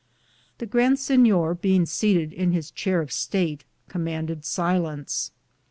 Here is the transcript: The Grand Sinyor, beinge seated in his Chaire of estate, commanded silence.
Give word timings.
The 0.57 0.65
Grand 0.65 0.97
Sinyor, 0.97 1.53
beinge 1.59 1.87
seated 1.87 2.33
in 2.33 2.53
his 2.53 2.71
Chaire 2.71 3.01
of 3.03 3.09
estate, 3.09 3.65
commanded 3.87 4.43
silence. 4.45 5.29